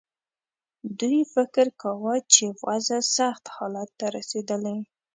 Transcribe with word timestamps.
دوی 0.99 1.19
فکر 1.33 1.67
کاوه 1.81 2.15
چې 2.33 2.45
وضع 2.65 2.99
سخت 3.17 3.43
حالت 3.55 3.89
ته 3.99 4.05
رسېدلې. 4.15 4.75